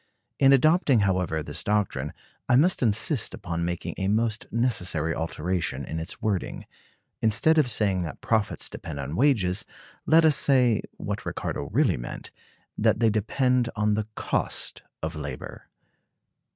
[0.39, 2.11] In adopting, however, this doctrine,
[2.49, 6.65] I must insist upon making a most necessary alteration in its wording.
[7.21, 9.63] Instead of saying that profits depend on wages,
[10.07, 12.31] let us say (what Ricardo really meant)
[12.75, 15.69] that they depend on the cost of labor.